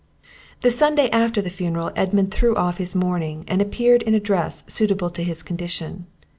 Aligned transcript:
The 0.61 0.71
Sunday 0.71 1.11
after 1.11 1.43
the 1.43 1.51
funeral 1.51 1.91
Edmund 1.95 2.31
threw 2.33 2.55
off 2.55 2.77
his 2.79 2.95
mourning, 2.95 3.45
and 3.47 3.61
appeared 3.61 4.01
in 4.01 4.15
a 4.15 4.19
dress 4.19 4.63
suitable 4.67 5.11
to 5.11 5.21
his 5.23 5.43
condition. 5.43 6.07